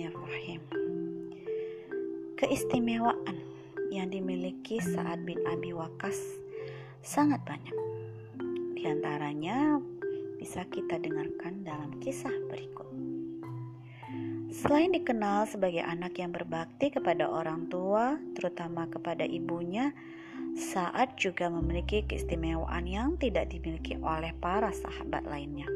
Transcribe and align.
Bismillahirrahmanirrahim. 0.00 0.62
Keistimewaan 2.40 3.36
yang 3.92 4.08
dimiliki 4.08 4.80
saat 4.80 5.20
bin 5.28 5.36
Abi 5.44 5.76
Wakas 5.76 6.16
sangat 7.04 7.44
banyak. 7.44 7.76
Di 8.80 8.88
antaranya 8.88 9.76
bisa 10.40 10.64
kita 10.72 10.96
dengarkan 11.04 11.68
dalam 11.68 12.00
kisah 12.00 12.32
berikut. 12.48 12.88
Selain 14.48 14.88
dikenal 14.88 15.44
sebagai 15.44 15.84
anak 15.84 16.16
yang 16.16 16.32
berbakti 16.32 16.88
kepada 16.88 17.28
orang 17.28 17.68
tua, 17.68 18.16
terutama 18.32 18.88
kepada 18.88 19.28
ibunya, 19.28 19.92
saat 20.56 21.20
juga 21.20 21.52
memiliki 21.52 22.08
keistimewaan 22.08 22.88
yang 22.88 23.20
tidak 23.20 23.52
dimiliki 23.52 24.00
oleh 24.00 24.32
para 24.40 24.72
sahabat 24.72 25.28
lainnya. 25.28 25.68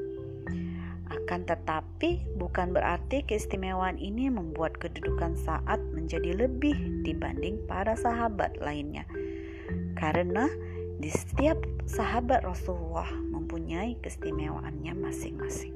Akan 1.24 1.48
tetapi, 1.48 2.36
bukan 2.36 2.76
berarti 2.76 3.24
keistimewaan 3.24 3.96
ini 3.96 4.28
membuat 4.28 4.76
kedudukan 4.76 5.40
saat 5.40 5.80
menjadi 5.96 6.36
lebih 6.36 6.76
dibanding 7.00 7.64
para 7.64 7.96
sahabat 7.96 8.60
lainnya. 8.60 9.08
Karena 9.96 10.44
di 11.00 11.08
setiap 11.08 11.56
sahabat 11.88 12.44
Rasulullah 12.44 13.08
mempunyai 13.08 13.96
keistimewaannya 14.04 14.92
masing-masing. 15.00 15.72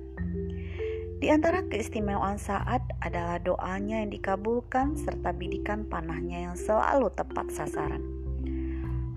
Di 1.18 1.32
antara 1.32 1.64
keistimewaan 1.64 2.36
saat 2.36 2.84
adalah 3.00 3.40
doanya 3.40 4.04
yang 4.04 4.12
dikabulkan 4.12 5.00
serta 5.00 5.32
bidikan 5.32 5.88
panahnya 5.88 6.52
yang 6.52 6.56
selalu 6.60 7.08
tepat 7.16 7.48
sasaran. 7.52 8.04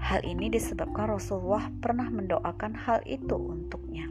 Hal 0.02 0.24
ini 0.24 0.48
disebabkan 0.48 1.12
Rasulullah 1.12 1.72
pernah 1.80 2.12
mendoakan 2.12 2.74
hal 2.74 3.00
itu 3.04 3.38
untuknya. 3.38 4.11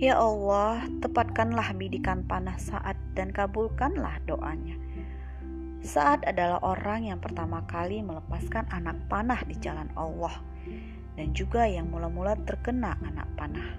Ya 0.00 0.16
Allah, 0.16 0.88
tepatkanlah 1.04 1.76
bidikan 1.76 2.24
panah 2.24 2.56
saat 2.56 2.96
dan 3.12 3.36
kabulkanlah 3.36 4.16
doanya. 4.24 4.80
Saat 5.84 6.24
adalah 6.24 6.56
orang 6.64 7.04
yang 7.12 7.20
pertama 7.20 7.60
kali 7.68 8.00
melepaskan 8.00 8.64
anak 8.72 8.96
panah 9.12 9.44
di 9.44 9.60
jalan 9.60 9.92
Allah 10.00 10.40
dan 11.20 11.36
juga 11.36 11.68
yang 11.68 11.92
mula-mula 11.92 12.32
terkena 12.48 12.96
anak 13.04 13.28
panah. 13.36 13.76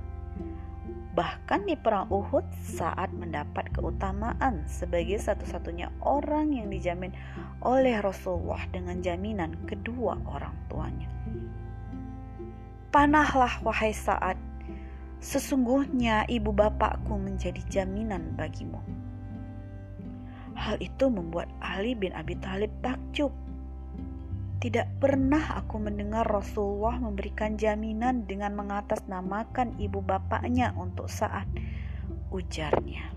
Bahkan 1.18 1.66
di 1.66 1.74
perang 1.74 2.06
Uhud 2.14 2.46
saat 2.54 3.10
mendapat 3.18 3.74
keutamaan 3.74 4.62
sebagai 4.70 5.18
satu-satunya 5.18 5.90
orang 6.06 6.54
yang 6.54 6.70
dijamin 6.70 7.18
oleh 7.66 7.98
Rasulullah 7.98 8.62
dengan 8.70 9.02
jaminan 9.02 9.58
kedua 9.66 10.22
orang 10.30 10.54
tuanya. 10.70 11.10
Panahlah 12.94 13.58
wahai 13.66 13.90
saat 13.90 14.38
Sesungguhnya 15.22 16.26
ibu 16.26 16.50
bapakku 16.50 17.14
menjadi 17.14 17.62
jaminan 17.70 18.34
bagimu. 18.34 18.82
Hal 20.58 20.82
itu 20.82 21.14
membuat 21.14 21.46
Ali 21.62 21.94
bin 21.94 22.10
Abi 22.18 22.34
Thalib 22.42 22.74
takjub. 22.82 23.30
Tidak 24.62 24.98
pernah 24.98 25.62
aku 25.62 25.78
mendengar 25.78 26.26
Rasulullah 26.26 26.98
memberikan 26.98 27.54
jaminan 27.54 28.26
dengan 28.26 28.58
mengatasnamakan 28.58 29.78
ibu 29.78 30.02
bapaknya 30.02 30.74
untuk 30.74 31.06
saat 31.06 31.46
ujarnya. 32.34 33.14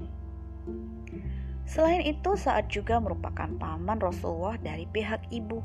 Selain 1.65 2.05
itu, 2.05 2.37
saat 2.37 2.69
juga 2.69 3.01
merupakan 3.01 3.49
paman 3.49 3.97
Rasulullah 3.97 4.61
dari 4.61 4.85
pihak 4.85 5.33
ibu. 5.33 5.65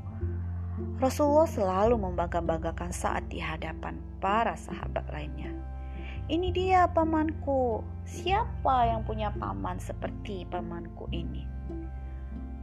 Rasulullah 1.03 1.47
selalu 1.47 1.99
membangga-banggakan 1.99 2.95
saat 2.95 3.27
di 3.27 3.43
hadapan 3.43 3.99
para 4.23 4.55
sahabat 4.55 5.03
lainnya. 5.11 5.51
Ini 6.29 6.53
dia 6.53 6.85
pamanku. 6.85 7.81
Siapa 8.05 8.85
yang 8.85 9.01
punya 9.01 9.33
paman 9.33 9.81
seperti 9.81 10.45
pamanku 10.45 11.09
ini? 11.09 11.41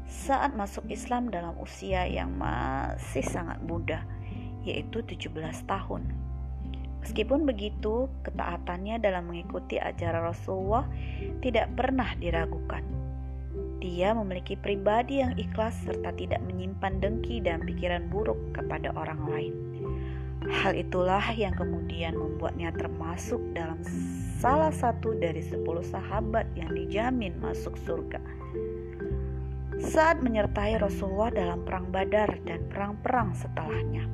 Saat 0.07 0.55
masuk 0.55 0.87
Islam 0.87 1.35
dalam 1.35 1.59
usia 1.59 2.07
yang 2.07 2.31
masih 2.39 3.27
sangat 3.27 3.59
muda, 3.67 4.07
yaitu 4.63 5.03
17 5.03 5.67
tahun. 5.67 6.07
Meskipun 7.03 7.43
begitu, 7.43 8.07
ketaatannya 8.23 9.03
dalam 9.03 9.35
mengikuti 9.35 9.83
ajaran 9.83 10.31
Rasulullah 10.31 10.87
tidak 11.43 11.67
pernah 11.75 12.15
diragukan. 12.23 12.87
Dia 13.83 14.15
memiliki 14.15 14.55
pribadi 14.55 15.27
yang 15.27 15.35
ikhlas 15.35 15.75
serta 15.83 16.15
tidak 16.15 16.39
menyimpan 16.47 17.03
dengki 17.03 17.43
dan 17.43 17.67
pikiran 17.67 18.07
buruk 18.15 18.39
kepada 18.55 18.95
orang 18.95 19.27
lain. 19.27 19.76
Hal 20.47 20.79
itulah 20.79 21.23
yang 21.35 21.55
kemudian 21.59 22.15
membuatnya 22.15 22.71
termasuk 22.75 23.43
dalam 23.51 23.83
salah 24.39 24.71
satu 24.71 25.17
dari 25.19 25.43
sepuluh 25.43 25.83
sahabat 25.83 26.47
yang 26.55 26.71
dijamin 26.71 27.35
masuk 27.43 27.75
surga. 27.83 28.23
Saat 29.77 30.25
menyertai 30.25 30.81
Rasulullah 30.81 31.35
dalam 31.35 31.61
perang 31.67 31.91
Badar 31.93 32.41
dan 32.49 32.65
perang-perang 32.73 33.37
setelahnya, 33.37 34.09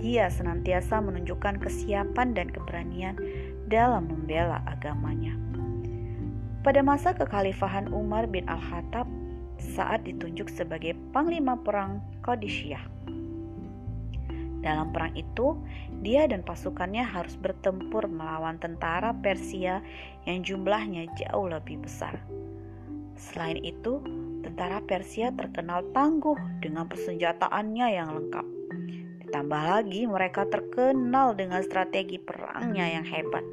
dia 0.00 0.30
senantiasa 0.30 1.02
menunjukkan 1.02 1.60
kesiapan 1.60 2.32
dan 2.32 2.48
keberanian 2.48 3.16
dalam 3.66 4.08
membela 4.08 4.64
agamanya. 4.64 5.34
Pada 6.60 6.84
masa 6.84 7.16
kekhalifahan 7.16 7.88
Umar 7.90 8.28
bin 8.28 8.44
Al-Khattab 8.44 9.08
saat 9.60 10.04
ditunjuk 10.04 10.48
sebagai 10.52 10.96
panglima 11.12 11.56
perang 11.56 12.04
Qadisiyah, 12.24 12.84
dalam 14.60 14.92
perang 14.92 15.16
itu, 15.16 15.56
dia 16.04 16.28
dan 16.28 16.44
pasukannya 16.44 17.00
harus 17.00 17.36
bertempur 17.40 18.04
melawan 18.08 18.60
tentara 18.60 19.16
Persia 19.16 19.80
yang 20.28 20.44
jumlahnya 20.44 21.08
jauh 21.16 21.48
lebih 21.48 21.80
besar. 21.80 22.20
Selain 23.16 23.56
itu, 23.60 24.04
tentara 24.44 24.84
Persia 24.84 25.32
terkenal 25.32 25.84
tangguh 25.96 26.36
dengan 26.60 26.88
persenjataannya 26.88 27.86
yang 27.88 28.08
lengkap. 28.16 28.46
Ditambah 29.24 29.62
lagi, 29.64 30.04
mereka 30.04 30.44
terkenal 30.48 31.32
dengan 31.36 31.64
strategi 31.64 32.20
perangnya 32.20 33.00
yang 33.00 33.06
hebat. 33.08 33.44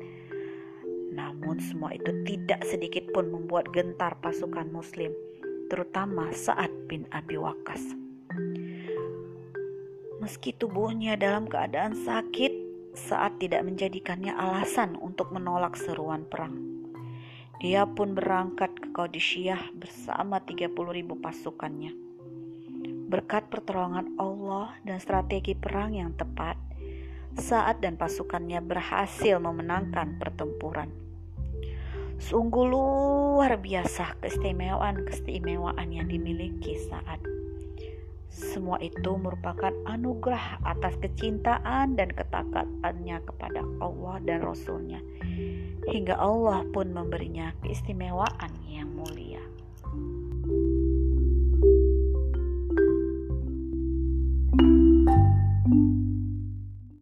Namun, 1.15 1.59
semua 1.63 1.95
itu 1.95 2.11
tidak 2.27 2.63
sedikit 2.67 3.07
pun 3.15 3.31
membuat 3.31 3.71
gentar 3.71 4.19
pasukan 4.19 4.67
Muslim, 4.71 5.15
terutama 5.71 6.31
saat 6.35 6.71
bin 6.91 7.07
Abi 7.15 7.39
Waqqas. 7.39 8.06
Meski 10.27 10.51
tubuhnya 10.51 11.15
dalam 11.15 11.47
keadaan 11.47 11.95
sakit 11.95 12.51
saat 12.91 13.39
tidak 13.39 13.63
menjadikannya 13.63 14.35
alasan 14.35 14.99
untuk 14.99 15.31
menolak 15.31 15.79
seruan 15.79 16.27
perang. 16.27 16.83
Dia 17.63 17.87
pun 17.87 18.11
berangkat 18.11 18.75
ke 18.75 18.91
Qadisiyah 18.91 19.71
bersama 19.71 20.43
30 20.43 20.75
ribu 20.91 21.15
pasukannya. 21.15 21.95
Berkat 23.07 23.47
pertolongan 23.47 24.19
Allah 24.19 24.75
dan 24.83 24.99
strategi 24.99 25.55
perang 25.55 25.95
yang 25.95 26.11
tepat, 26.11 26.59
saat 27.39 27.79
dan 27.79 27.95
pasukannya 27.95 28.59
berhasil 28.59 29.39
memenangkan 29.39 30.19
pertempuran. 30.19 30.91
Sungguh 32.19 32.67
luar 32.67 33.55
biasa 33.63 34.19
keistimewaan-keistimewaan 34.19 35.87
yang 35.87 36.11
dimiliki 36.11 36.75
saat 36.83 37.23
semua 38.27 38.77
itu 38.83 39.17
merupakan 39.17 39.73
anugerah 39.89 40.61
atas 40.61 40.93
kecintaan 41.01 41.97
dan 41.97 42.11
ketakatannya 42.13 43.17
kepada 43.23 43.61
Allah 43.81 44.21
dan 44.27 44.45
Rasulnya. 44.45 45.01
Hingga 45.87 46.15
Allah 46.19 46.67
pun 46.75 46.91
memberinya 46.91 47.55
keistimewaan 47.63 48.51
yang 48.67 48.91
mulia. 48.93 49.36